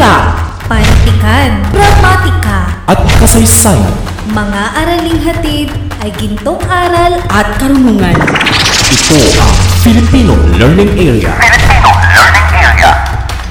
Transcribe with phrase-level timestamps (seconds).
[0.00, 0.32] Wika
[0.64, 3.92] Panitikan, Pragmatika at kasaysayan.
[4.32, 5.68] Mga araling hatid
[6.00, 8.16] ay gintong aral at karunungan.
[8.16, 9.52] Ito ang
[9.84, 11.36] Filipino Learning Area.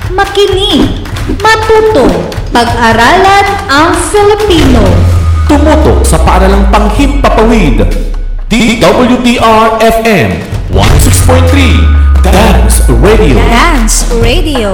[0.10, 1.06] Makinig,
[1.38, 4.82] matuto, pag-aralan ang Filipino.
[5.46, 7.86] Tumutok sa paaralang panghimpapawid.
[8.50, 10.30] DWDR-FM
[10.74, 13.38] 106.3 Dance Radio.
[13.38, 14.74] Dance Radio.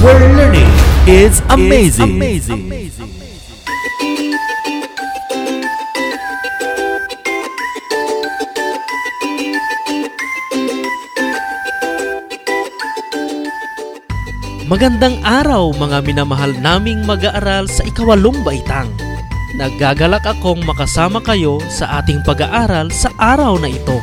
[0.00, 0.72] Where learning
[1.08, 2.20] is amazing.
[2.20, 2.68] amazing.
[14.68, 18.92] Magandang araw mga minamahal naming mag-aaral sa ikawalong baitang.
[19.58, 23.98] Nagagalak akong makasama kayo sa ating pag-aaral sa araw na ito.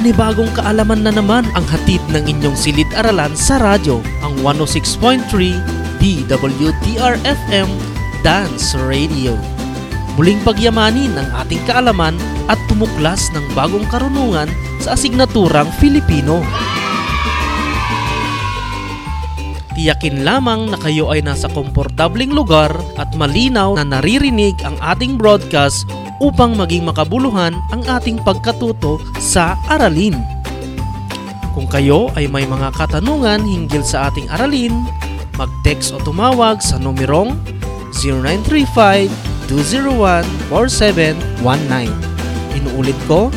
[0.00, 5.28] Panibagong kaalaman na naman ang hatid ng inyong silid-aralan sa radyo, ang 106.3
[6.00, 7.68] DWTR-FM
[8.24, 9.36] Dance Radio.
[10.16, 12.16] Muling pagyamanin ang ating kaalaman
[12.48, 14.48] at tumuklas ng bagong karunungan
[14.80, 16.40] sa asignaturang Filipino.
[19.76, 25.84] Tiyakin lamang na kayo ay nasa komportabling lugar at malinaw na naririnig ang ating broadcast
[26.20, 30.20] upang maging makabuluhan ang ating pagkatuto sa aralin.
[31.56, 34.70] Kung kayo ay may mga katanungan hinggil sa ating aralin,
[35.34, 37.34] mag-text o tumawag sa numerong
[39.50, 41.90] 0935-201-4719.
[42.60, 43.32] Inuulit ko,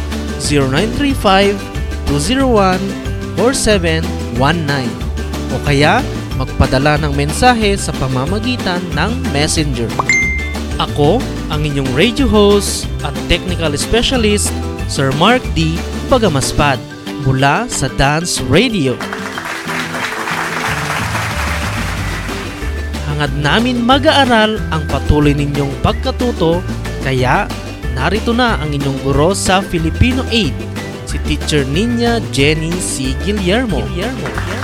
[2.12, 4.04] 0935-201-4719.
[5.54, 6.02] O kaya,
[6.38, 9.90] magpadala ng mensahe sa pamamagitan ng Messenger.
[10.82, 11.22] Ako,
[11.54, 14.50] ang inyong radio host at technical specialist,
[14.90, 15.78] Sir Mark D.
[16.10, 16.82] Bagamaspad,
[17.22, 18.98] mula sa Dance Radio.
[23.06, 26.66] Hangad namin mag-aaral ang patuloy ninyong pagkatuto,
[27.06, 27.46] kaya
[27.94, 33.14] narito na ang inyong guro sa Filipino 8, si Teacher Ninya Jenny C.
[33.22, 33.86] Guillermo.
[33.94, 34.63] Guillermo.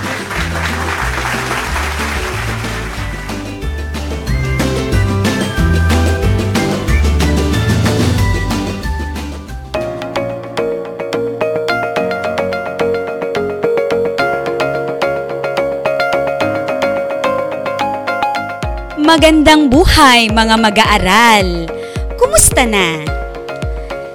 [19.09, 21.65] Magandang buhay mga mag-aaral!
[22.13, 23.01] Kumusta na?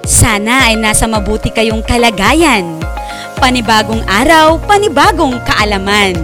[0.07, 2.79] Sana ay nasa mabuti kayong kalagayan.
[3.35, 6.15] Panibagong araw, panibagong kaalaman.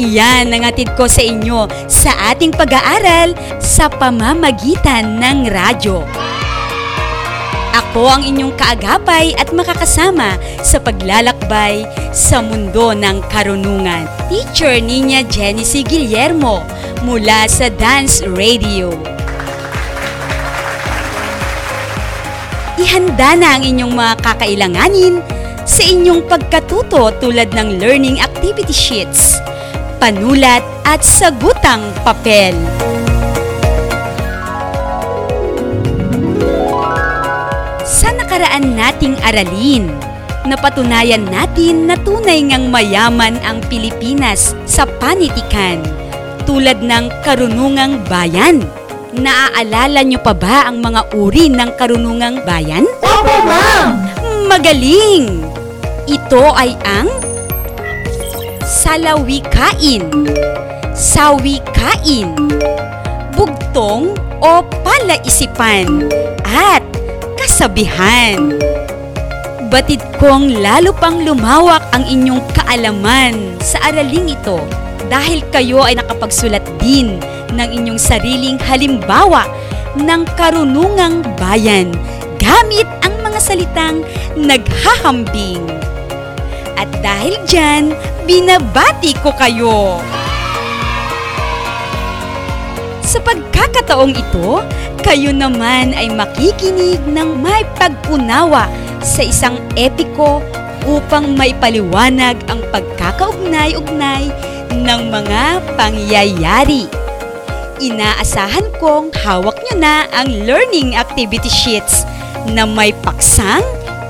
[0.00, 6.00] Iyan ang atid ko sa inyo sa ating pag-aaral sa pamamagitan ng radyo.
[7.84, 11.84] Ako ang inyong kaagapay at makakasama sa paglalakbay
[12.16, 14.08] sa mundo ng karunungan.
[14.32, 14.80] Teacher
[15.28, 15.84] Jenny C.
[15.84, 16.64] Guillermo
[17.00, 18.92] mula sa Dance Radio.
[22.80, 25.20] Ihanda na ang inyong mga kakailanganin
[25.64, 29.40] sa inyong pagkatuto tulad ng learning activity sheets,
[30.00, 32.56] panulat at sagutang papel.
[37.84, 39.92] Sa nakaraan nating aralin,
[40.48, 45.99] napatunayan natin na tunay ngang mayaman ang Pilipinas sa panitikan
[46.50, 48.58] tulad ng karunungang bayan.
[49.14, 52.90] Naaalala nyo pa ba ang mga uri ng karunungang bayan?
[53.06, 53.94] Opo, ma'am!
[54.50, 55.46] Magaling!
[56.10, 57.06] Ito ay ang
[58.66, 60.10] salawikain,
[60.90, 62.34] sawikain,
[63.38, 64.10] bugtong
[64.42, 64.50] o
[64.82, 66.10] palaisipan,
[66.42, 66.82] at
[67.38, 68.58] kasabihan.
[69.70, 74.79] Batid kong lalo pang lumawak ang inyong kaalaman sa araling ito
[75.10, 77.18] dahil kayo ay nakapagsulat din
[77.50, 79.50] ng inyong sariling halimbawa
[79.98, 81.90] ng karunungang bayan
[82.38, 84.06] gamit ang mga salitang
[84.38, 85.66] naghahambing.
[86.78, 87.92] At dahil dyan,
[88.24, 90.00] binabati ko kayo.
[93.04, 94.64] Sapagkat pagkakataong ito,
[95.04, 98.70] kayo naman ay makikinig ng may pagpunawa
[99.04, 100.40] sa isang epiko
[100.88, 104.32] upang maipaliwanag ang pagkakaugnay-ugnay
[104.74, 106.86] ng mga pangyayari.
[107.80, 112.04] Inaasahan kong hawak nyo na ang learning activity sheets
[112.52, 113.64] na may paksang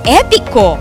[0.05, 0.75] epiko.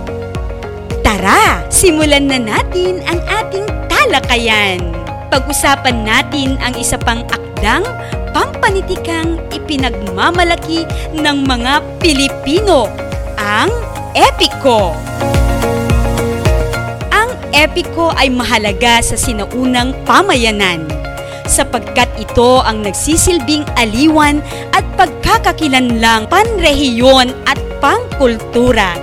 [1.05, 4.81] Tara, simulan na natin ang ating talakayan.
[5.29, 7.85] Pag-usapan natin ang isa pang akdang
[8.33, 12.89] pampanitikang ipinagmamalaki ng mga Pilipino,
[13.37, 13.69] ang
[14.17, 14.93] epiko.
[15.21, 15.38] Ang
[17.53, 20.85] epiko ay mahalaga sa sinaunang pamayanan
[21.49, 24.45] sapagkat ito ang nagsisilbing aliwan
[24.77, 28.93] at pagkakakilanlang panrehiyon at pangkultura.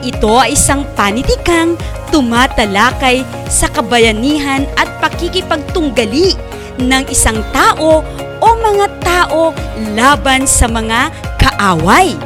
[0.00, 1.76] Ito ay isang panitikang
[2.08, 3.20] tumatalakay
[3.52, 6.36] sa kabayanihan at pakikipagtunggali
[6.80, 8.00] ng isang tao
[8.40, 9.52] o mga tao
[9.96, 12.16] laban sa mga kaaway.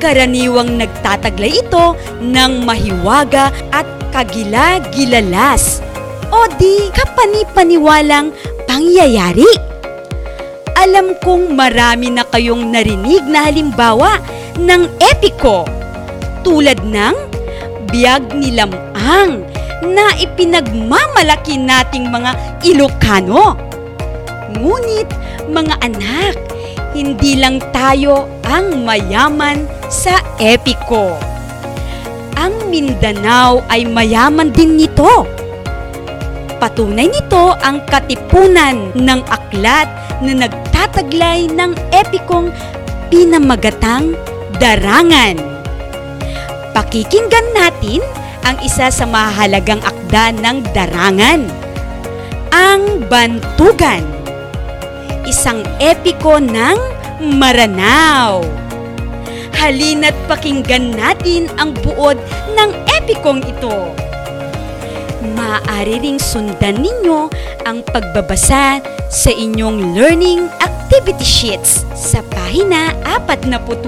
[0.00, 1.92] Karaniwang nagtataglay ito
[2.24, 5.82] ng mahiwaga at kagila-gilalas
[6.30, 8.30] o di kapanipaniwalang
[8.66, 9.48] pangyayari.
[10.78, 14.22] Alam kong marami na kayong narinig na halimbawa
[14.56, 15.66] ng epiko
[16.40, 17.12] tulad ng
[17.92, 19.44] biyag ni Lamang
[19.84, 22.32] na ipinagmamalaki nating mga
[22.64, 23.56] Ilocano.
[24.56, 25.08] Ngunit
[25.48, 26.36] mga anak,
[26.96, 31.29] hindi lang tayo ang mayaman sa epiko.
[32.40, 35.28] Ang Mindanao ay mayaman din nito.
[36.56, 39.84] Patunay nito ang katipunan ng aklat
[40.24, 42.48] na nagtataglay ng epikong
[43.12, 44.16] pinamagatang
[44.56, 45.36] darangan.
[46.72, 48.00] Pakikinggan natin
[48.48, 51.44] ang isa sa mahalagang akda ng darangan,
[52.56, 54.00] ang Bantugan,
[55.28, 56.78] isang epiko ng
[57.36, 58.69] Maranao.
[59.60, 62.16] Halina't pakinggan natin ang buod
[62.56, 63.92] ng epikong ito.
[65.36, 67.28] Maaari ring sundan ninyo
[67.68, 68.80] ang pagbabasa
[69.12, 73.84] sa inyong learning activity sheets sa pahina 48.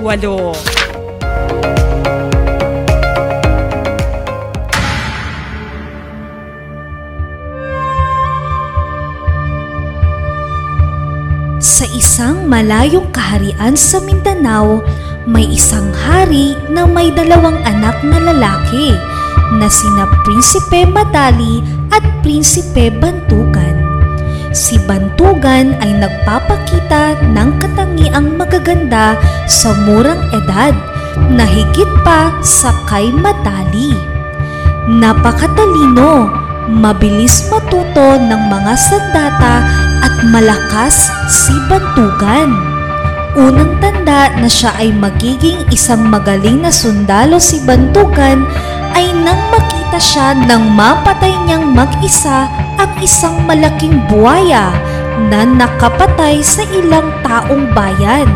[11.62, 14.84] Sa isang malayong kaharian sa Mindanao,
[15.28, 18.94] may isang hari na may dalawang anak na lalaki
[19.54, 21.62] na sina Prinsipe Madali
[21.94, 23.78] at Prinsipe Bantugan.
[24.52, 29.16] Si Bantugan ay nagpapakita ng katangiang magaganda
[29.48, 30.74] sa murang edad
[31.32, 33.96] na higit pa sa kay Madali.
[34.90, 36.28] Napakatalino,
[36.68, 39.54] mabilis matuto ng mga sandata
[40.02, 42.71] at malakas si Bantugan.
[43.32, 48.44] Unang tanda na siya ay magiging isang magaling na sundalo si Bantugan
[48.92, 52.44] ay nang makita siya nang mapatay niyang mag-isa
[52.76, 54.68] ang isang malaking buwaya
[55.32, 58.28] na nakapatay sa ilang taong bayan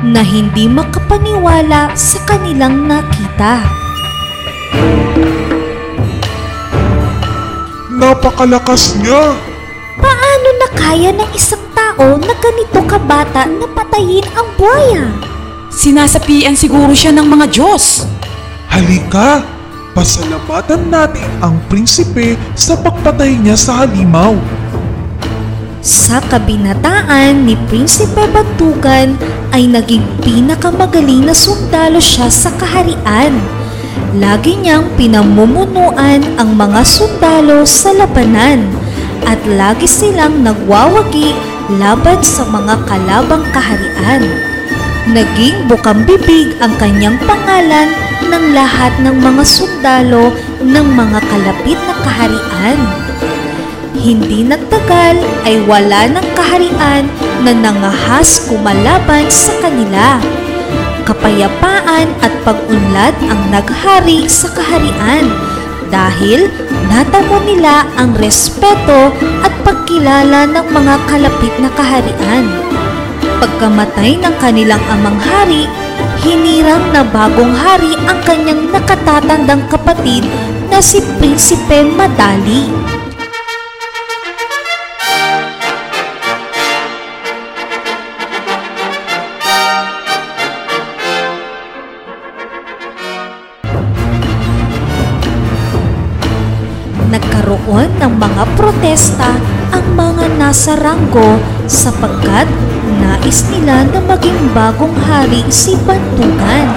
[0.00, 3.60] na hindi makapaniwala sa kanilang nakita.
[7.92, 9.36] Napakalakas niya!
[10.00, 11.60] Paano na kaya ng isang
[12.00, 15.04] tao na ganito kabata na patayin ang buhaya?
[15.68, 18.08] Sinasapian siguro siya ng mga Diyos.
[18.72, 19.44] Halika!
[19.92, 24.32] Pasalamatan natin ang prinsipe sa pagpatay niya sa halimaw.
[25.84, 29.18] Sa kabinataan ni Prinsipe Bantugan
[29.50, 33.34] ay naging pinakamagaling na sundalo siya sa kaharian.
[34.14, 38.70] Lagi niyang pinamumunuan ang mga sundalo sa labanan
[39.26, 44.24] at lagi silang nagwawagi laban sa mga kalabang kaharian.
[45.10, 47.90] Naging bukang bibig ang kanyang pangalan
[48.26, 52.80] ng lahat ng mga sundalo ng mga kalapit na kaharian.
[54.00, 57.04] Hindi nagtagal ay wala ng kaharian
[57.42, 60.22] na nangahas kumalaban sa kanila.
[61.04, 65.49] Kapayapaan at pag-unlad ang naghari sa kaharian
[65.90, 66.48] dahil
[66.88, 69.10] natamo nila ang respeto
[69.42, 72.46] at pagkilala ng mga kalapit na kaharian.
[73.42, 75.66] Pagkamatay ng kanilang amang hari,
[76.22, 80.24] hinirang na bagong hari ang kanyang nakatatandang kapatid
[80.70, 82.68] na si Prinsipe Madali.
[98.20, 99.32] Mga protesta
[99.72, 102.44] ang mga nasa ranggo sapagkat
[103.00, 106.68] nais nila na maging bagong hari si Bantugan.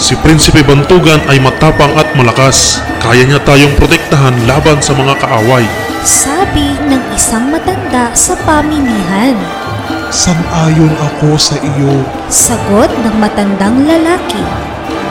[0.00, 2.80] Si Prinsipe Bantugan ay matapang at malakas.
[3.04, 5.68] Kaya niya tayong protektahan laban sa mga kaaway.
[6.00, 9.36] Sabi ng isang matanda sa pamilihan.
[10.08, 12.00] Sang-ayon ako sa iyo.
[12.32, 14.40] Sagot ng matandang lalaki.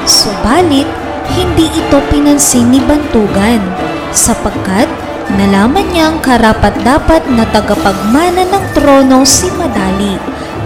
[0.07, 0.87] Subalit,
[1.35, 3.59] hindi ito pinansin ni Bantugan
[4.15, 4.87] sapagkat
[5.35, 10.15] nalaman niyang karapat-dapat na tagapagmana ng trono si Madali,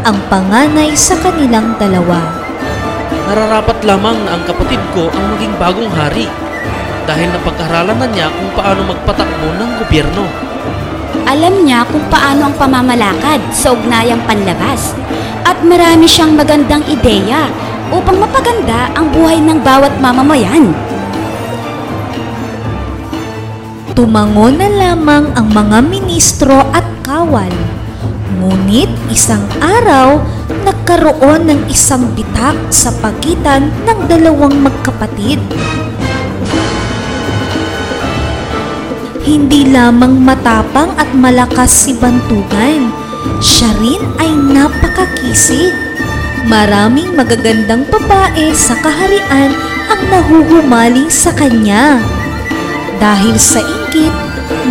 [0.06, 2.22] ang panganay sa kanilang dalawa.
[3.34, 6.30] Nararapat lamang na ang kapatid ko ang maging bagong hari
[7.10, 10.26] dahil napag-aralan na niya kung paano magpatakbo ng gobyerno.
[11.26, 14.94] Alam niya kung paano ang pamamalakad sa ugnayang panlabas
[15.50, 17.50] at marami siyang magandang ideya
[17.92, 20.72] upang mapaganda ang buhay ng bawat mamamayan.
[23.92, 27.52] Tumango na lamang ang mga ministro at kawal.
[28.40, 30.24] Ngunit isang araw,
[30.64, 35.38] nagkaroon ng isang bitak sa pagitan ng dalawang magkapatid.
[39.22, 42.90] Hindi lamang matapang at malakas si Bantugan,
[43.38, 45.76] siya rin ay napakakisig.
[46.42, 49.54] Maraming magagandang babae sa kaharian
[49.94, 52.02] ang nahuhumaling sa kanya.
[52.98, 54.14] Dahil sa inggit,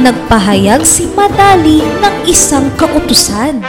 [0.02, 3.62] nagpahayag si Madali ng isang kautusan.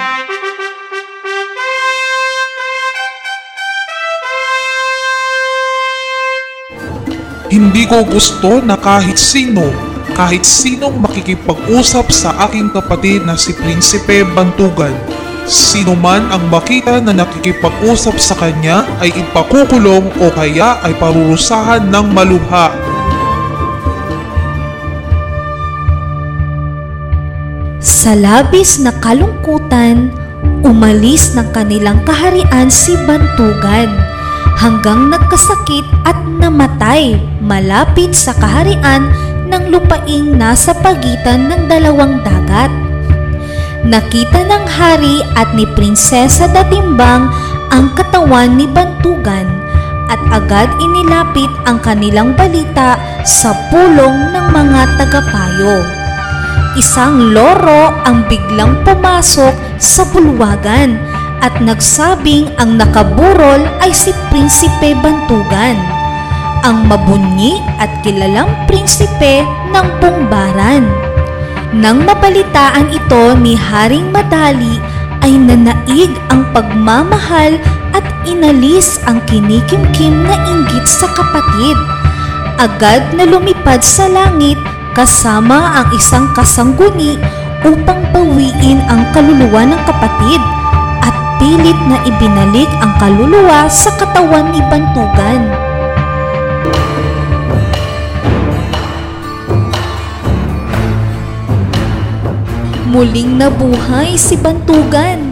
[7.54, 9.70] Hindi ko gusto na kahit sino,
[10.18, 15.21] kahit sinong makikipag-usap sa aking kapatid na si Prinsipe Bantugan.
[15.52, 22.08] Sino man ang makita na nakikipag-usap sa kanya ay ipakukulong o kaya ay parurusahan ng
[22.16, 22.72] malubha.
[27.84, 30.16] Sa labis na kalungkutan,
[30.64, 33.92] umalis ng kanilang kaharian si Bantugan
[34.56, 39.04] hanggang nagkasakit at namatay malapit sa kaharian
[39.52, 42.72] ng lupaing nasa pagitan ng dalawang dagat.
[43.92, 47.28] Nakita ng hari at ni Prinsesa Datimbang
[47.76, 49.44] ang katawan ni Bantugan
[50.08, 52.96] at agad inilapit ang kanilang balita
[53.28, 55.84] sa pulong ng mga tagapayo.
[56.80, 60.96] Isang loro ang biglang pumasok sa bulwagan
[61.44, 65.76] at nagsabing ang nakaburol ay si Prinsipe Bantugan,
[66.64, 71.11] ang mabunyi at kilalang prinsipe ng Pumbaran.
[71.72, 74.84] Nang mabalitaan ito ni Haring Madali
[75.24, 77.56] ay nanaig ang pagmamahal
[77.96, 81.80] at inalis ang kinikimkim na inggit sa kapatid.
[82.60, 84.60] Agad na lumipad sa langit
[84.92, 87.16] kasama ang isang kasangguni
[87.64, 90.44] upang bawiin ang kaluluwa ng kapatid
[91.08, 95.71] at pilit na ibinalik ang kaluluwa sa katawan ni Bantugan.
[102.92, 105.32] Muling nabuhay si Bantugan.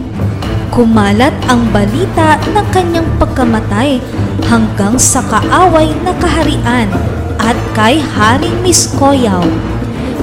[0.72, 4.00] Kumalat ang balita ng kanyang pagkamatay
[4.48, 6.88] hanggang sa kaaway na kaharian
[7.36, 9.44] at kay Haring Miskoyaw.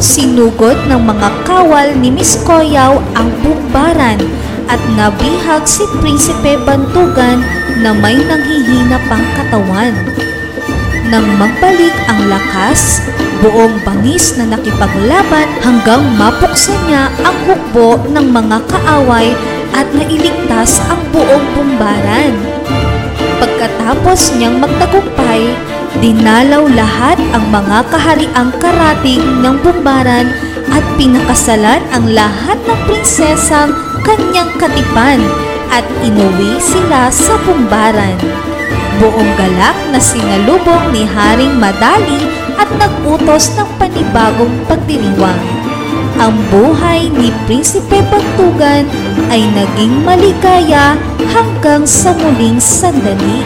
[0.02, 4.18] Sinugod ng mga kawal ni Miskoyaw ang bumbaran
[4.66, 7.46] at nabihag si Prinsipe Bantugan
[7.86, 9.94] na may nanghihina pang katawan.
[11.08, 13.00] Nang magbalik ang lakas,
[13.40, 19.32] buong bangis na nakipaglaban hanggang mapuksa niya ang hukbo ng mga kaaway
[19.72, 22.36] at nailigtas ang buong bumbaran.
[23.40, 25.48] Pagkatapos niyang magtagumpay,
[26.04, 30.28] dinalaw lahat ang mga kahariang karating ng bumbaran
[30.76, 33.72] at pinakasalan ang lahat ng prinsesang
[34.04, 35.24] kanyang katipan
[35.72, 38.20] at inuwi sila sa bumbaran.
[38.98, 42.26] Buong galak na sinalubong ni Haring Madali
[42.58, 45.38] at nagutos ng panibagong pagdiriwang.
[46.18, 48.90] Ang buhay ni Prinsipe Bantugan
[49.30, 50.98] ay naging maligaya
[51.30, 53.46] hanggang sa muling sandali.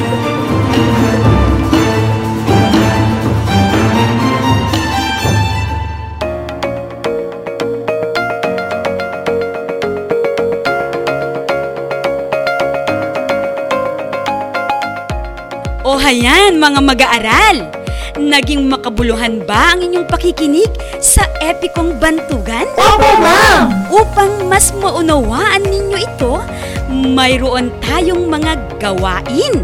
[16.11, 17.71] Ayan mga mag-aaral,
[18.19, 20.67] naging makabuluhan ba ang inyong pakikinig
[20.99, 22.67] sa epikong bantugan?
[22.75, 23.87] Opo, ma'am!
[23.87, 26.43] Upang mas maunawaan ninyo ito,
[26.91, 29.63] mayroon tayong mga gawain.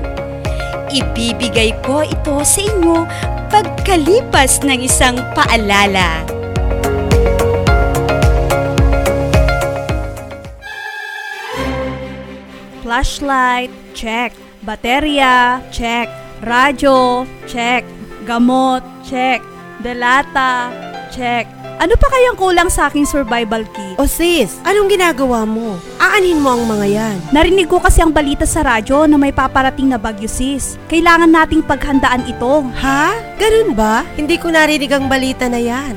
[0.88, 3.04] Ibibigay ko ito sa inyo
[3.52, 6.24] pagkalipas ng isang paalala.
[12.80, 14.32] Flashlight, check.
[14.64, 16.27] Baterya, check.
[16.42, 17.86] Radyo, check.
[18.28, 19.42] Gamot, check.
[19.82, 20.70] Delata,
[21.10, 21.48] check.
[21.78, 24.02] Ano pa kayang kulang sa aking survival kit?
[24.02, 25.78] O sis, anong ginagawa mo?
[26.02, 27.18] Aanin mo ang mga yan.
[27.30, 30.74] Narinig ko kasi ang balita sa radyo na may paparating na bagyo sis.
[30.90, 32.66] Kailangan nating paghandaan ito.
[32.82, 33.14] Ha?
[33.38, 34.02] Ganun ba?
[34.18, 35.94] Hindi ko narinig ang balita na yan.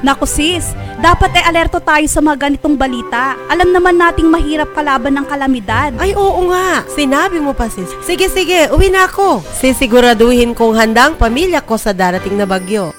[0.00, 0.72] Naku sis,
[1.04, 3.36] dapat ay alerto tayo sa mga ganitong balita.
[3.52, 5.92] Alam naman nating mahirap kalaban ng kalamidad.
[6.00, 7.88] Ay oo nga, sinabi mo pa sis.
[8.00, 9.44] Sige sige, uwi na ako.
[9.60, 12.96] Sisiguraduhin kong handa ang pamilya ko sa darating na bagyo.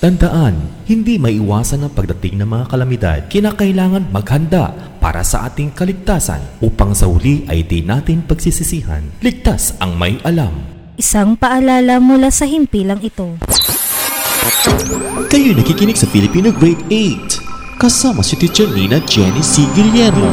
[0.00, 3.20] Tandaan, hindi maiwasan ang pagdating ng mga kalamidad.
[3.28, 9.04] Kinakailangan maghanda para sa ating kaligtasan upang sa huli ay di natin pagsisisihan.
[9.24, 10.52] Ligtas ang may alam.
[11.00, 13.40] Isang paalala mula sa himpilang ito.
[15.32, 17.80] Kayo nakikinig sa Filipino Grade 8.
[17.80, 19.64] Kasama si Teacher Nina Jenny C.
[19.72, 20.28] Guillermo.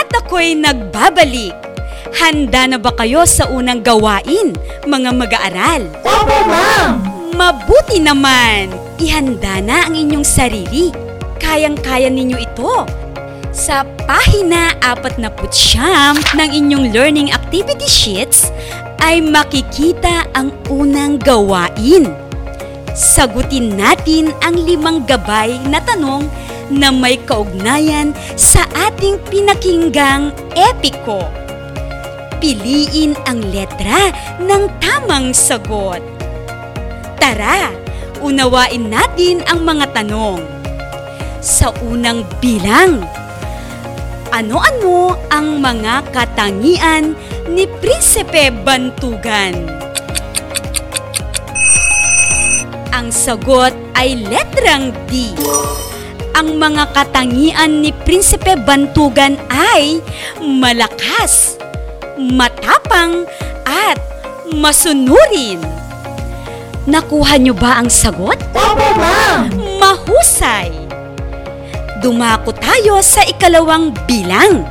[0.00, 1.52] At ako'y nagbabalik.
[2.16, 4.56] Handa na ba kayo sa unang gawain,
[4.88, 5.92] mga mag-aaral?
[6.00, 7.04] Opo, ma'am!
[7.36, 8.72] Mabuti naman!
[8.96, 11.05] Ihanda na ang inyong sarili.
[11.46, 12.82] Kayang-kaya ninyo ito.
[13.54, 18.50] Sa pahina 49 ng inyong learning activity sheets
[18.98, 22.10] ay makikita ang unang gawain.
[22.98, 26.26] Sagutin natin ang limang gabay na tanong
[26.66, 31.22] na may kaugnayan sa ating pinakinggang epiko.
[32.42, 34.10] Piliin ang letra
[34.42, 36.02] ng tamang sagot.
[37.22, 37.70] Tara,
[38.18, 40.55] unawain natin ang mga tanong.
[41.46, 43.06] Sa unang bilang,
[44.34, 47.14] ano-ano ang mga katangian
[47.46, 49.54] ni Prinsipe Bantugan?
[52.90, 55.38] Ang sagot ay letrang D.
[56.34, 60.02] Ang mga katangian ni Prinsipe Bantugan ay
[60.42, 61.62] malakas,
[62.18, 63.22] matapang,
[63.62, 64.02] at
[64.50, 65.62] masunurin.
[66.90, 68.42] Nakuha niyo ba ang sagot?
[68.50, 69.46] Opo, ma'am!
[69.78, 70.85] Mahusay!
[71.96, 74.68] Dumako tayo sa ikalawang bilang.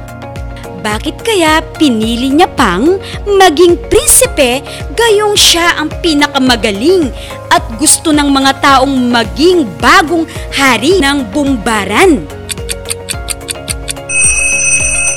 [0.86, 4.62] Bakit kaya pinili niya pang maging prinsipe
[4.94, 7.10] gayong siya ang pinakamagaling
[7.50, 12.30] at gusto ng mga taong maging bagong hari ng bumbaran?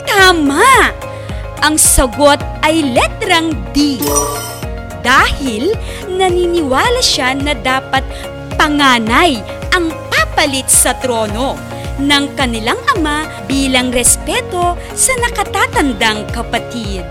[0.09, 0.97] Tama!
[1.61, 4.01] Ang sagot ay letrang D.
[5.05, 5.77] Dahil
[6.09, 8.01] naniniwala siya na dapat
[8.57, 9.37] panganay
[9.77, 17.02] ang papalit sa trono ng kanilang ama bilang respeto sa nakatatandang kapatid.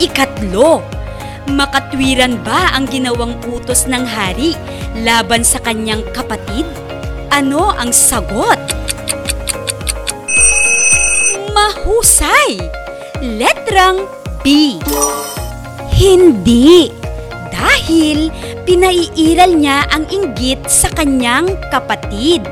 [0.00, 0.80] Ikatlo,
[1.48, 4.56] makatwiran ba ang ginawang utos ng hari
[5.04, 6.66] laban sa kanyang kapatid?
[7.30, 8.58] Ano ang sagot?
[11.54, 12.58] Mahusay!
[13.22, 14.04] Letrang
[14.42, 14.76] B.
[15.94, 16.90] Hindi.
[17.54, 18.28] Dahil
[18.66, 22.44] pinaiiral niya ang inggit sa kanyang kapatid.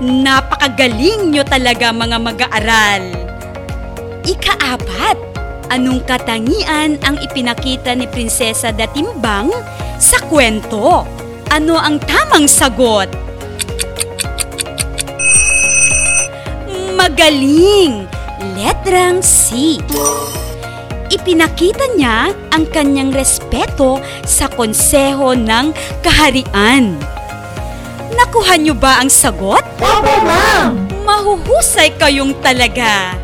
[0.00, 3.04] Napakagaling nyo talaga mga mag-aaral.
[4.24, 5.16] Ikaapat,
[5.68, 9.52] anong katangian ang ipinakita ni Prinsesa Datimbang
[10.00, 11.04] sa kwento?
[11.52, 13.12] Ano ang tamang sagot?
[16.96, 18.08] Magaling!
[18.56, 19.76] Letrang C.
[21.12, 26.96] Ipinakita niya ang kanyang respeto sa konseho ng kaharian.
[28.20, 29.64] Nakuha niyo ba ang sagot?
[29.80, 30.76] Opo, ma'am!
[31.08, 33.16] Mahuhusay kayong talaga.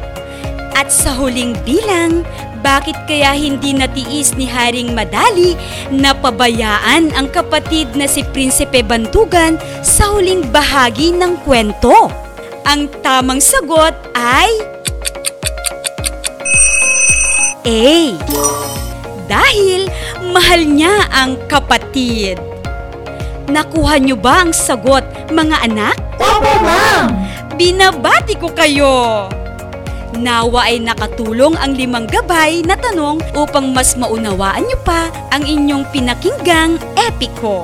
[0.73, 2.25] At sa huling bilang,
[2.65, 5.53] bakit kaya hindi natiis ni Haring Madali
[5.93, 12.09] na pabayaan ang kapatid na si Prinsipe Bantugan sa huling bahagi ng kwento?
[12.65, 14.49] Ang tamang sagot ay...
[17.69, 18.17] A.
[19.29, 19.93] Dahil
[20.33, 22.56] mahal niya ang kapatid.
[23.47, 25.95] Nakuha niyo ba ang sagot, mga anak?
[26.19, 27.15] Opo, ma'am!
[27.55, 29.27] Binabati ko kayo!
[30.17, 35.85] Nawa ay nakatulong ang limang gabay na tanong upang mas maunawaan niyo pa ang inyong
[35.93, 37.63] pinakinggang epiko.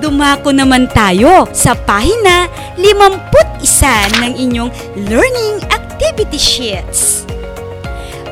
[0.00, 2.48] Dumako naman tayo sa pahina
[2.80, 4.70] 51 ng inyong
[5.04, 7.28] learning activity sheets.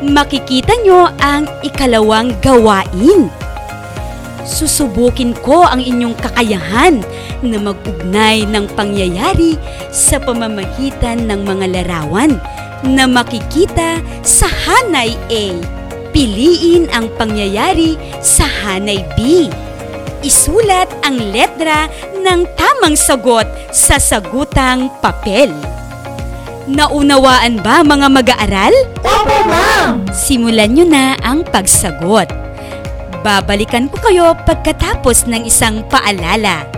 [0.01, 3.29] Makikita nyo ang ikalawang gawain.
[4.49, 7.05] Susubukin ko ang inyong kakayahan
[7.45, 9.61] na mag-ugnay ng pangyayari
[9.93, 12.41] sa pamamagitan ng mga larawan
[12.81, 15.45] na makikita sa hanay A.
[16.17, 19.47] Piliin ang pangyayari sa hanay B.
[20.25, 25.53] Isulat ang letra ng tamang sagot sa sagutang papel.
[26.69, 28.75] Naunawaan ba mga mag-aaral?
[29.05, 30.09] Opo, ma'am!
[30.11, 32.48] Simulan nyo na ang pagsagot.
[33.19, 36.71] Babalikan ko kayo pagkatapos ng isang paalala.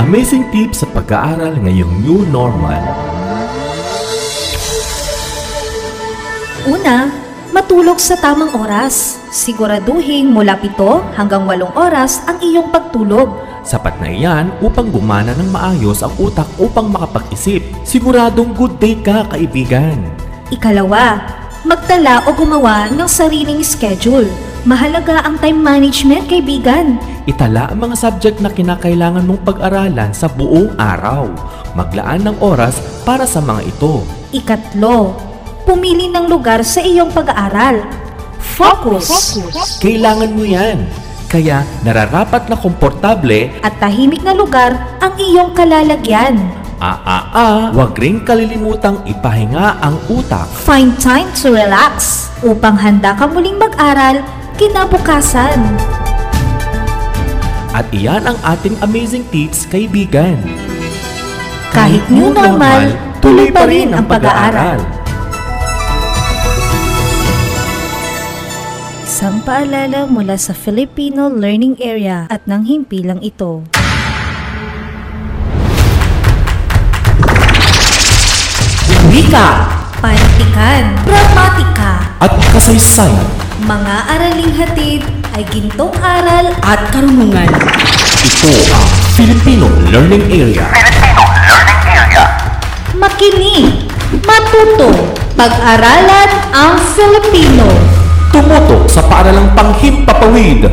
[0.00, 2.80] Amazing tips sa pag-aaral ngayong new normal.
[6.64, 7.12] Una,
[7.52, 9.20] matulog sa tamang oras.
[9.28, 13.47] Siguraduhin mula 7 hanggang 8 oras ang iyong pagtulog.
[13.66, 17.62] Sapat na iyan upang gumana ng maayos ang utak upang makapag-isip.
[17.82, 19.98] Siguradong good day ka, kaibigan.
[20.48, 21.20] Ikalawa,
[21.66, 24.28] magtala o gumawa ng sariling schedule.
[24.66, 26.98] Mahalaga ang time management, kaibigan.
[27.24, 31.28] Itala ang mga subject na kinakailangan mong pag-aralan sa buong araw.
[31.76, 34.02] Maglaan ng oras para sa mga ito.
[34.34, 35.14] Ikatlo,
[35.68, 37.84] pumili ng lugar sa iyong pag-aaral.
[38.58, 39.38] Focus.
[39.78, 41.07] Kailangan mo yan.
[41.28, 46.40] Kaya nararapat na komportable At tahimik na lugar ang iyong kalalagyan.
[46.80, 50.48] Ah-ah-ah, huwag rin kalilimutang ipahinga ang utak.
[50.64, 54.24] Find time to relax upang handa ka muling mag-aral
[54.56, 55.58] kinabukasan.
[57.76, 60.40] At iyan ang ating amazing tips, kaibigan.
[61.76, 64.97] Kahit new normal, tuloy pa rin ang pag-aaral.
[69.18, 73.66] Isang paalala mula sa Filipino Learning Area at ng himpilang ito.
[79.10, 79.48] Wika
[79.98, 83.18] Panitikan, gramatika, at kasaysayan.
[83.66, 85.02] mga araling hatid
[85.34, 87.50] ay gintong aral At karunungan.
[88.22, 88.86] Ito ang
[89.18, 90.70] Filipino Learning Area.
[92.94, 93.82] makinig,
[94.22, 94.94] matuto,
[95.34, 97.97] pag-aralan ang Filipino.
[98.38, 100.70] Tumutok sa paaralang panghimpapawid.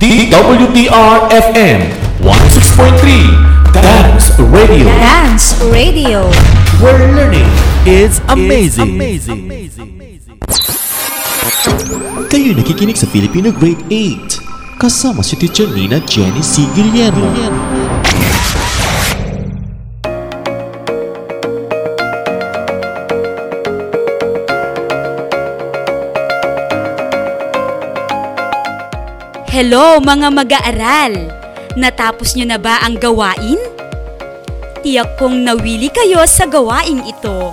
[0.00, 1.80] DWDR-FM
[2.24, 4.88] 106.3 Dance Radio.
[4.88, 6.24] Dance Radio.
[6.80, 7.44] Where learning
[7.84, 8.96] is amazing.
[12.32, 14.80] Kayo nakikinig sa Filipino Grade 8.
[14.80, 16.64] Kasama si Teacher Nina Jenny C.
[16.72, 17.28] Guillermo.
[29.64, 31.32] Hello mga mag-aaral!
[31.72, 33.56] Natapos nyo na ba ang gawain?
[34.84, 37.48] Tiyak kong nawili kayo sa gawaing ito.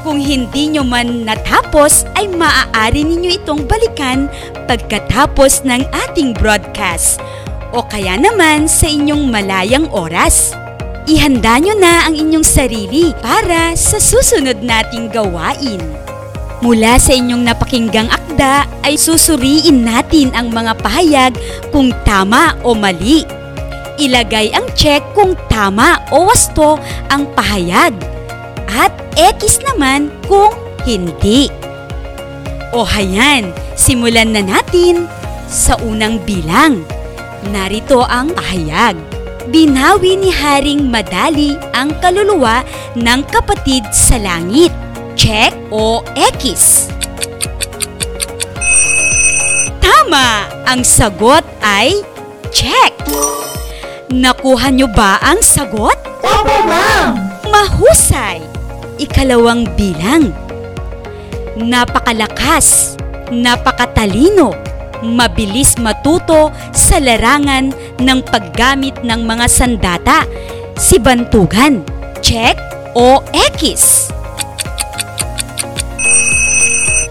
[0.00, 4.32] Kung hindi nyo man natapos ay maaari ninyo itong balikan
[4.64, 7.20] pagkatapos ng ating broadcast
[7.76, 10.56] o kaya naman sa inyong malayang oras.
[11.04, 15.84] Ihanda nyo na ang inyong sarili para sa susunod nating gawain.
[16.64, 21.36] Mula sa inyong napakinggang akda ay susuriin natin ang mga pahayag
[21.68, 23.28] kung tama o mali.
[24.00, 26.80] Ilagay ang check kung tama o wasto
[27.12, 27.92] ang pahayag
[28.72, 28.88] at
[29.20, 30.48] X naman kung
[30.88, 31.52] hindi.
[32.72, 35.04] O hayan, simulan na natin
[35.44, 36.80] sa unang bilang.
[37.52, 38.96] Narito ang pahayag.
[39.52, 42.64] Binawi ni Haring Madali ang kaluluwa
[42.96, 44.72] ng kapatid sa langit.
[45.20, 46.88] Check o X.
[50.02, 50.50] Tama!
[50.66, 52.02] Ang sagot ay
[52.50, 52.90] check.
[54.10, 55.94] Nakuha nyo ba ang sagot?
[56.18, 57.22] Opo, ma'am!
[57.46, 58.42] Mahusay!
[58.98, 60.34] Ikalawang bilang.
[61.54, 62.98] Napakalakas,
[63.30, 64.50] napakatalino,
[65.06, 67.70] mabilis matuto sa larangan
[68.02, 70.26] ng paggamit ng mga sandata.
[70.82, 71.86] Si Bantugan,
[72.18, 72.58] check
[72.98, 74.10] o X?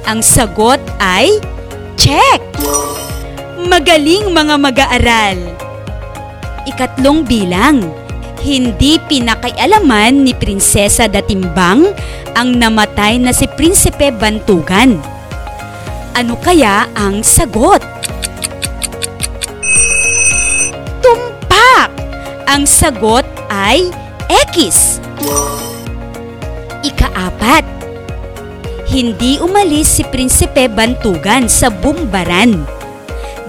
[0.03, 1.39] Ang sagot ay
[2.01, 2.41] check.
[3.61, 5.37] Magaling mga mag-aaral.
[6.65, 7.77] Ikatlong bilang.
[8.41, 11.93] Hindi pinakaialaman ni Prinsesa Datimbang
[12.33, 14.97] ang namatay na si Prinsipe Bantugan.
[16.17, 17.85] Ano kaya ang sagot?
[21.05, 21.93] Tumpak!
[22.49, 23.93] Ang sagot ay
[24.49, 24.97] X.
[26.81, 27.80] Ikaapat.
[28.91, 32.67] Hindi umalis si Prinsipe Bantugan sa Bumbaran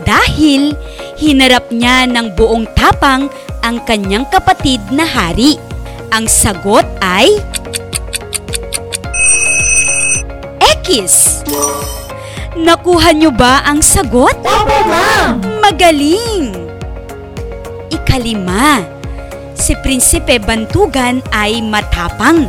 [0.07, 0.79] dahil
[1.19, 3.27] hinarap niya ng buong tapang
[3.67, 5.59] ang kanyang kapatid na hari.
[6.15, 7.43] Ang sagot ay
[10.93, 11.43] X.
[12.53, 14.37] Nakuha niyo ba ang sagot?
[14.45, 15.41] Opo, ma'am!
[15.73, 16.53] magaling.
[17.89, 18.85] Ikalima,
[19.57, 22.45] si Prinsipe Bantugan ay matapang,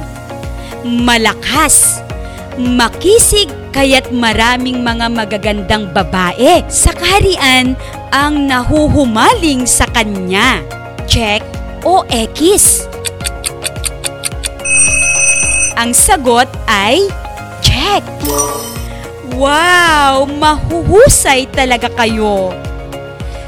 [0.84, 2.02] malakas,
[2.57, 7.73] makisig kaya't maraming mga magagandang babae sa kaharian
[8.13, 10.61] ang nahuhumaling sa kanya.
[11.09, 11.41] Check
[11.81, 12.85] o X.
[15.73, 17.09] Ang sagot ay
[17.65, 18.05] check.
[19.33, 20.29] Wow!
[20.29, 22.53] Mahuhusay talaga kayo!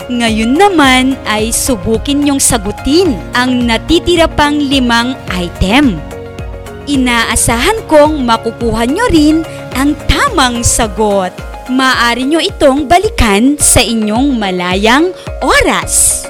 [0.05, 5.97] Ngayon naman ay subukin niyong sagutin ang natitira pang limang item.
[6.85, 9.41] Inaasahan kong makukuha niyo rin
[9.73, 11.33] ang tamang sagot.
[11.65, 15.09] Maaari niyo itong balikan sa inyong malayang
[15.41, 16.25] oras.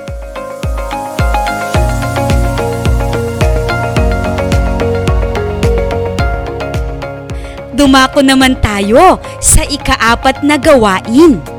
[7.76, 11.55] Dumako naman tayo sa ikaapat na gawain.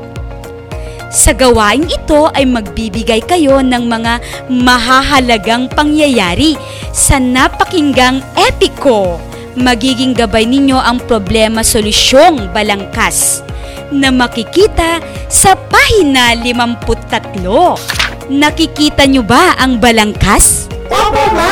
[1.07, 4.19] Sa gawain ito ay magbibigay kayo ng mga
[4.51, 6.59] mahahalagang pangyayari
[6.91, 9.15] sa napakinggang epiko.
[9.57, 13.41] Magiging gabay ninyo ang problema solusyong balangkas
[13.89, 14.99] na makikita
[15.31, 18.27] sa pahina 53.
[18.27, 20.67] Nakikita nyo ba ang balangkas?
[20.91, 21.46] Opo, ma'am!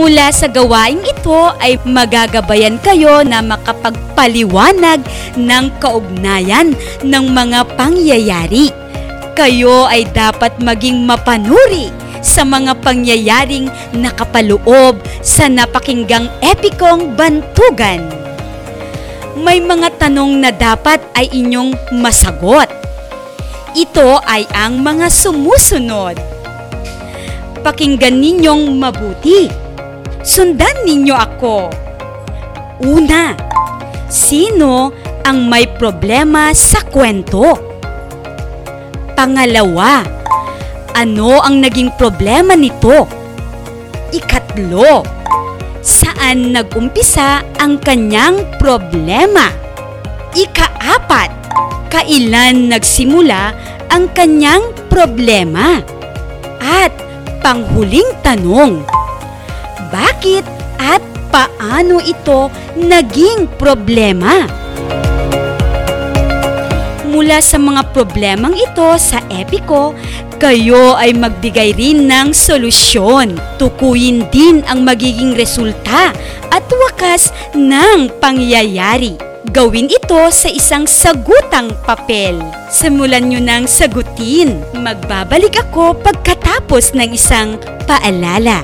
[0.00, 5.04] Mula sa gawaing ito ay magagabayan kayo na makapagpaliwanag
[5.36, 6.72] ng kaugnayan
[7.04, 8.72] ng mga pangyayari.
[9.36, 11.92] Kayo ay dapat maging mapanuri
[12.24, 18.00] sa mga pangyayaring nakapaloob sa napakinggang epikong bantugan.
[19.36, 22.72] May mga tanong na dapat ay inyong masagot.
[23.76, 26.16] Ito ay ang mga sumusunod.
[27.60, 29.68] Pakinggan ninyong mabuti.
[30.20, 31.72] Sundan ninyo ako.
[32.84, 33.32] Una,
[34.12, 34.92] sino
[35.24, 37.56] ang may problema sa kwento?
[39.16, 40.04] Pangalawa,
[40.92, 43.08] ano ang naging problema nito?
[44.12, 45.00] Ikatlo,
[45.80, 49.48] saan nagumpisa ang kanyang problema?
[50.36, 51.32] Ikaapat,
[51.88, 53.56] kailan nagsimula
[53.88, 55.80] ang kanyang problema?
[56.60, 56.92] At
[57.40, 58.84] panghuling tanong,
[59.90, 60.46] bakit
[60.78, 61.02] at
[61.34, 62.48] paano ito
[62.78, 64.46] naging problema?
[67.10, 69.98] Mula sa mga problemang ito sa epiko,
[70.38, 73.34] kayo ay magbigay rin ng solusyon.
[73.58, 76.14] Tukuyin din ang magiging resulta
[76.48, 79.18] at wakas ng pangyayari.
[79.50, 82.38] Gawin ito sa isang sagutang papel.
[82.70, 84.62] Simulan nyo ng sagutin.
[84.78, 87.58] Magbabalik ako pagkatapos ng isang
[87.90, 88.62] paalala.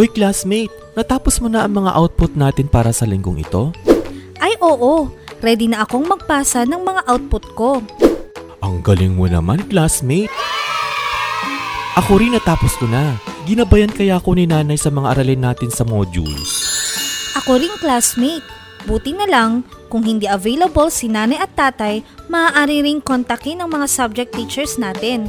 [0.00, 3.68] Hoy classmate, natapos mo na ang mga output natin para sa linggong ito?
[4.40, 5.12] Ay oo,
[5.44, 7.84] ready na akong magpasa ng mga output ko.
[8.64, 10.32] Ang galing mo naman classmate.
[12.00, 13.20] Ako rin natapos ko na.
[13.44, 16.48] Ginabayan kaya ako ni nanay sa mga aralin natin sa modules.
[17.44, 18.48] Ako ring classmate.
[18.88, 22.00] Buti na lang, kung hindi available si nanay at tatay,
[22.32, 25.28] maaari ring kontakin ang mga subject teachers natin.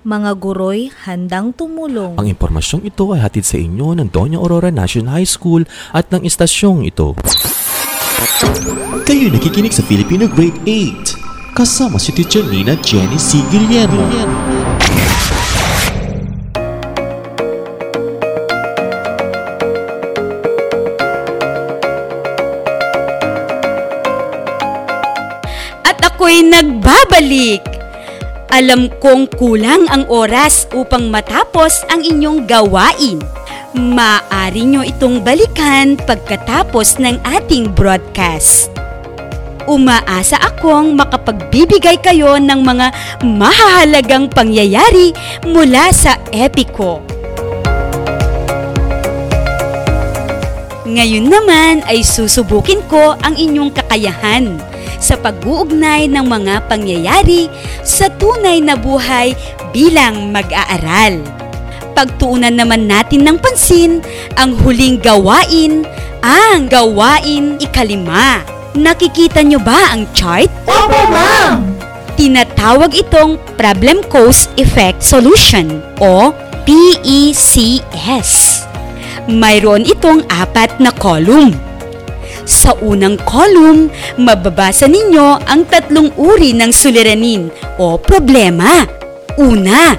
[0.00, 2.16] Mga guro'y handang tumulong.
[2.16, 6.24] Ang impormasyong ito ay hatid sa inyo ng Doña Aurora National High School at ng
[6.24, 7.20] istasyong ito.
[9.04, 11.52] Kayo nakikinig sa Filipino Grade 8.
[11.52, 13.44] Kasama si Teacher Nina Jenny C.
[13.52, 14.08] Guillermo.
[25.84, 27.79] At ako'y nagbabalik.
[28.50, 33.22] Alam kong kulang ang oras upang matapos ang inyong gawain.
[33.78, 38.74] Maaari nyo itong balikan pagkatapos ng ating broadcast.
[39.70, 42.90] Umaasa akong makapagbibigay kayo ng mga
[43.22, 45.14] mahahalagang pangyayari
[45.46, 47.06] mula sa Epiko.
[50.90, 54.58] Ngayon naman ay susubukin ko ang inyong kakayahan
[55.00, 57.48] sa pag-uugnay ng mga pangyayari
[57.82, 59.34] sa tunay na buhay
[59.72, 61.18] bilang mag-aaral.
[61.96, 64.04] Pagtuunan naman natin ng pansin
[64.38, 65.82] ang huling gawain,
[66.22, 68.44] ang gawain ikalima.
[68.76, 70.46] Nakikita nyo ba ang chart?
[70.68, 71.74] Opo, ma'am!
[72.14, 76.30] Tinatawag itong Problem Cause Effect Solution o
[76.68, 78.30] PECS.
[79.26, 81.69] Mayroon itong apat na column.
[82.50, 87.46] Sa unang column, mababasa ninyo ang tatlong uri ng suliranin
[87.78, 88.82] o problema.
[89.38, 89.94] Una,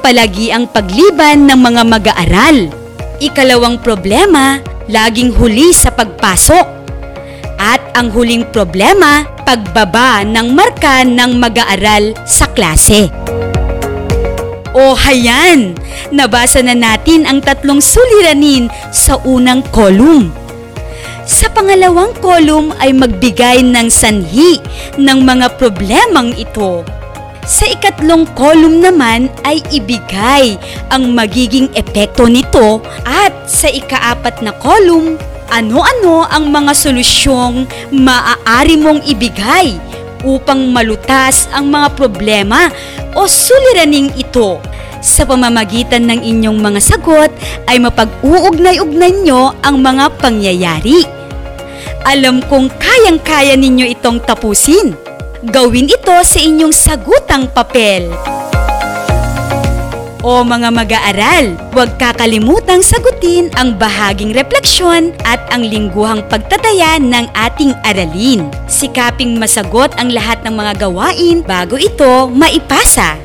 [0.00, 2.72] palagi ang pagliban ng mga mag-aaral.
[3.20, 4.56] Ikalawang problema,
[4.88, 6.64] laging huli sa pagpasok.
[7.60, 13.12] At ang huling problema, pagbaba ng marka ng mag-aaral sa klase.
[14.72, 15.76] O hayan,
[16.08, 20.45] nabasa na natin ang tatlong suliranin sa unang kolum.
[21.26, 24.62] Sa pangalawang kolum ay magbigay ng sanhi
[24.94, 26.86] ng mga problemang ito.
[27.42, 30.54] Sa ikatlong kolum naman ay ibigay
[30.86, 35.18] ang magiging epekto nito at sa ikaapat na kolum,
[35.50, 39.74] ano-ano ang mga solusyong maaari mong ibigay
[40.22, 42.70] upang malutas ang mga problema
[43.18, 44.62] o suliraning ito.
[45.02, 47.34] Sa pamamagitan ng inyong mga sagot
[47.66, 51.15] ay mapag-uugnay-ugnay nyo ang mga pangyayari.
[52.06, 54.94] Alam kong kayang-kaya ninyo itong tapusin.
[55.42, 58.06] Gawin ito sa inyong sagutang papel.
[60.22, 67.74] O mga mag-aaral, huwag kakalimutang sagutin ang bahaging refleksyon at ang lingguhang pagtataya ng ating
[67.82, 68.54] aralin.
[68.70, 73.18] Sikaping masagot ang lahat ng mga gawain bago ito maipasa.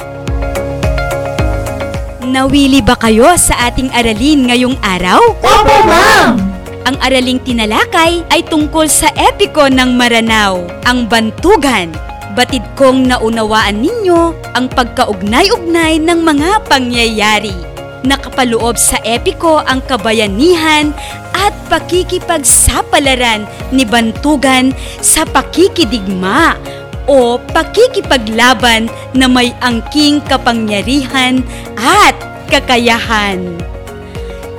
[2.25, 5.21] Nawili ba kayo sa ating aralin ngayong araw?
[5.37, 6.50] Opo, ma'am!
[6.81, 11.93] Ang araling tinalakay ay tungkol sa epiko ng Maranao, ang Bantugan.
[12.33, 17.53] Batid kong naunawaan ninyo ang pagkaugnay-ugnay ng mga pangyayari.
[18.01, 20.89] Nakapaloob sa epiko ang kabayanihan
[21.37, 24.73] at pakikipagsapalaran ni Bantugan
[25.05, 26.57] sa pakikidigma
[27.05, 31.45] o pakikipaglaban na may angking kapangyarihan
[31.77, 32.17] at
[32.49, 33.61] kakayahan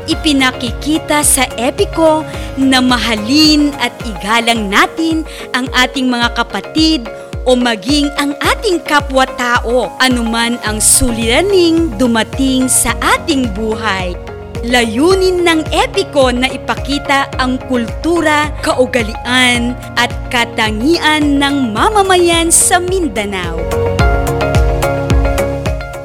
[0.07, 2.27] ipinakikita sa epiko
[2.59, 7.07] na mahalin at igalang natin ang ating mga kapatid
[7.43, 14.15] o maging ang ating kapwa-tao anuman ang suliraning dumating sa ating buhay.
[14.63, 23.59] Layunin ng epiko na ipakita ang kultura, kaugalian at katangian ng mamamayan sa Mindanao.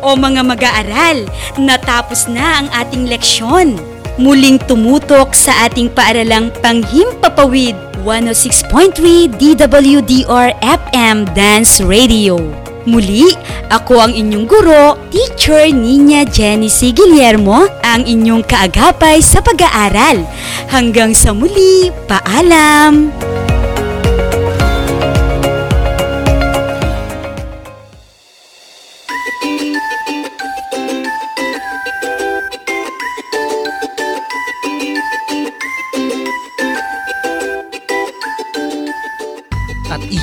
[0.08, 1.28] O mga mag-aaral,
[1.60, 3.76] natapos na ang ating leksyon.
[4.16, 7.76] Muling tumutok sa ating paaralang Panghimpapawid
[8.08, 12.40] 106.3 DWDR FM Dance Radio.
[12.88, 13.36] Muli,
[13.68, 16.24] ako ang inyong guro, Teacher Nina
[16.72, 16.96] C.
[16.96, 20.24] Guillermo, ang inyong kaagapay sa pag-aaral.
[20.72, 23.12] Hanggang sa muli, paalam!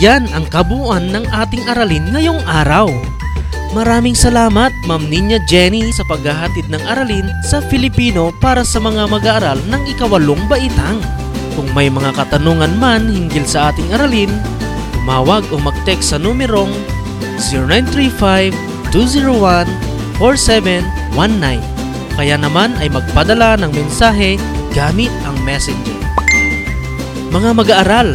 [0.00, 2.90] Iyan ang kabuuan ng ating aralin ngayong araw.
[3.74, 9.59] Maraming salamat Ma'am Ninya Jenny sa paghahatid ng aralin sa Filipino para sa mga mag-aaral
[9.66, 11.02] ng ikawalong baitang.
[11.54, 14.30] Kung may mga katanungan man hinggil sa ating aralin,
[14.94, 16.70] tumawag o mag-text sa numerong
[18.94, 21.59] 0935-201-4719.
[22.14, 24.38] Kaya naman ay magpadala ng mensahe
[24.70, 25.98] gamit ang messenger.
[27.35, 28.14] Mga mag-aaral,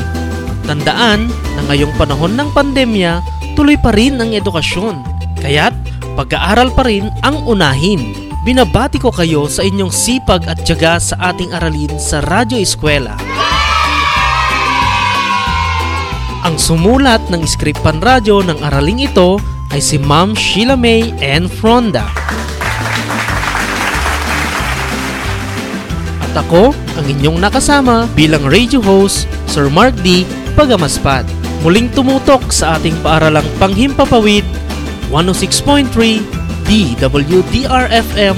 [0.69, 3.25] Tandaan na ngayong panahon ng pandemya,
[3.57, 5.01] tuloy pa rin ang edukasyon.
[5.41, 5.73] Kaya't
[6.13, 8.13] pag-aaral pa rin ang unahin.
[8.45, 13.17] Binabati ko kayo sa inyong sipag at tiyaga sa ating aralin sa Radyo Eskwela.
[16.45, 19.41] Ang sumulat ng script panradyo ng araling ito
[19.73, 21.49] ay si Ma'am Sheila May N.
[21.49, 22.05] Fronda.
[26.29, 30.29] At ako, ang inyong nakasama bilang radio host, Sir Mark D.
[30.59, 31.23] Pagamaspat.
[31.63, 34.43] Muling tumutok sa ating paaralang Panghimpapawid
[35.07, 35.87] 106.3
[36.67, 38.35] DWDR-FM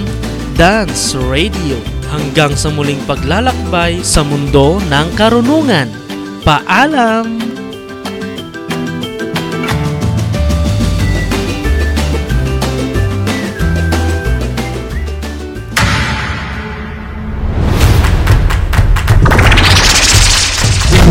[0.54, 1.82] Dance Radio.
[2.14, 5.90] Hanggang sa muling paglalakbay sa mundo ng karunungan.
[6.46, 7.42] Paalam!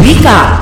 [0.07, 0.60] Wika,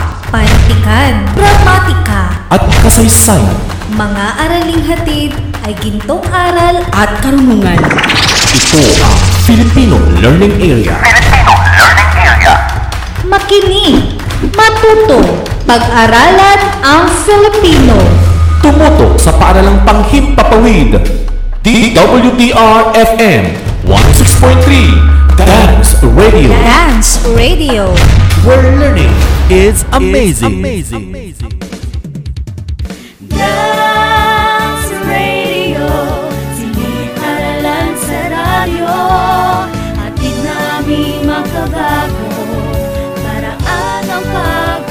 [0.89, 3.57] pantikan, gramatika, At kasaysayan,
[3.93, 5.37] mga araling hatid
[5.69, 7.77] ay gintong aral at karunungan.
[8.57, 10.97] ito ang Filipino Learning Area.
[13.29, 14.17] Makinig,
[14.57, 18.01] Matuto, pag-aralan ang Filipino.
[18.65, 20.97] Tumuto sa paaralang panghimpapawid.
[21.61, 23.45] DWDR-FM
[23.85, 26.49] 106.3 Dance Radio.
[26.65, 27.93] Dance Radio.
[28.47, 29.13] Where learning
[29.51, 30.61] is amazing.
[30.61, 31.09] amazing.
[33.33, 35.89] Dance Radio,
[36.53, 38.93] siniparalan sa radyo,
[40.05, 42.29] atid namin makabago,
[43.25, 44.85] paraan ang.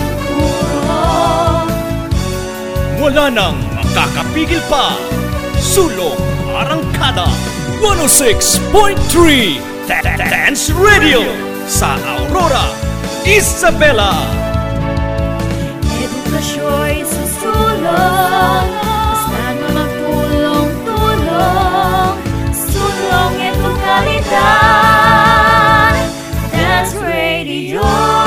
[2.97, 4.97] Wala nang makakapigil pa.
[5.62, 6.18] Sulong
[6.49, 7.30] Arangkada
[7.86, 9.62] 106.3
[10.18, 11.22] Dance Radio
[11.70, 12.74] sa Aurora,
[13.22, 14.47] Isabela
[16.32, 22.15] na siya'y susulong Basta't magtulong, tulong
[22.51, 25.15] Sulong ito kalidad
[26.51, 28.26] That's radio.